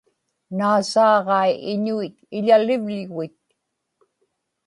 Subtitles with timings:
[0.57, 3.39] naasaaġai iñuit iḷalivḷugit